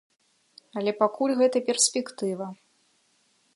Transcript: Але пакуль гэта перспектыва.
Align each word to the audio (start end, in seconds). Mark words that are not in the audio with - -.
Але 0.81 0.91
пакуль 1.01 1.35
гэта 1.43 1.57
перспектыва. 1.69 2.45